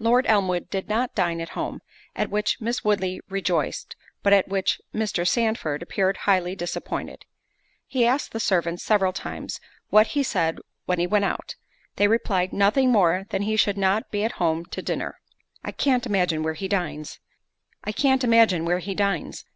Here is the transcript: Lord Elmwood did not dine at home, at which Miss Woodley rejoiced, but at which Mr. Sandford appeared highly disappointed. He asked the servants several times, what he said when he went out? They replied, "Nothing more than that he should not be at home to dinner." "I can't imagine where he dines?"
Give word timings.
Lord 0.00 0.26
Elmwood 0.26 0.70
did 0.70 0.88
not 0.88 1.14
dine 1.14 1.40
at 1.40 1.50
home, 1.50 1.82
at 2.16 2.30
which 2.30 2.60
Miss 2.60 2.82
Woodley 2.82 3.20
rejoiced, 3.28 3.94
but 4.24 4.32
at 4.32 4.48
which 4.48 4.80
Mr. 4.92 5.24
Sandford 5.24 5.84
appeared 5.84 6.16
highly 6.26 6.56
disappointed. 6.56 7.24
He 7.86 8.04
asked 8.04 8.32
the 8.32 8.40
servants 8.40 8.82
several 8.82 9.12
times, 9.12 9.60
what 9.88 10.08
he 10.08 10.24
said 10.24 10.58
when 10.86 10.98
he 10.98 11.06
went 11.06 11.26
out? 11.26 11.54
They 11.94 12.08
replied, 12.08 12.52
"Nothing 12.52 12.90
more 12.90 13.26
than 13.30 13.42
that 13.42 13.44
he 13.46 13.54
should 13.56 13.78
not 13.78 14.10
be 14.10 14.24
at 14.24 14.32
home 14.42 14.64
to 14.66 14.82
dinner." 14.82 15.20
"I 15.62 15.70
can't 15.70 16.06
imagine 16.06 16.42
where 16.42 16.54
he 16.54 16.66
dines?" 16.66 17.20